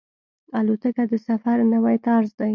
الوتکه 0.59 1.03
د 1.11 1.13
سفر 1.27 1.57
نوی 1.73 1.97
طرز 2.05 2.29
دی. 2.39 2.49